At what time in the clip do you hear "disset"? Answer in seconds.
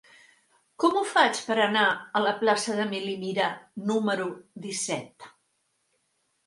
4.67-5.31